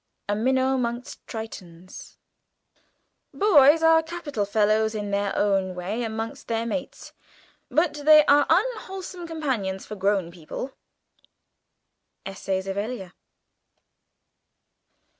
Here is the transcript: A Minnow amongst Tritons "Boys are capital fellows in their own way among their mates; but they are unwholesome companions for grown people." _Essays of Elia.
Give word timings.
A 0.27 0.35
Minnow 0.35 0.73
amongst 0.73 1.23
Tritons 1.27 2.17
"Boys 3.31 3.83
are 3.83 4.01
capital 4.01 4.45
fellows 4.45 4.95
in 4.95 5.11
their 5.11 5.31
own 5.35 5.75
way 5.75 6.01
among 6.01 6.35
their 6.47 6.65
mates; 6.65 7.13
but 7.69 7.93
they 8.03 8.25
are 8.25 8.47
unwholesome 8.49 9.27
companions 9.27 9.85
for 9.85 9.95
grown 9.95 10.31
people." 10.31 10.73
_Essays 12.25 12.65
of 12.65 12.79
Elia. 12.79 13.11